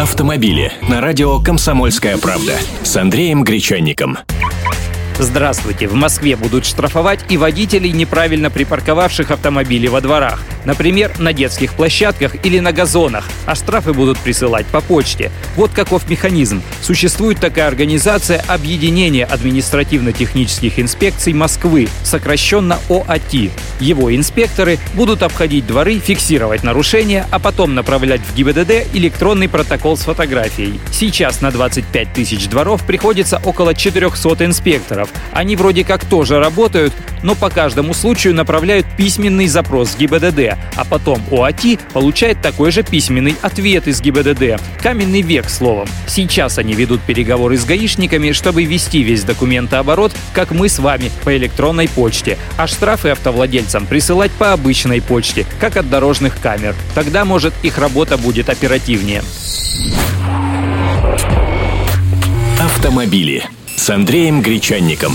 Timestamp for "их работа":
57.62-58.16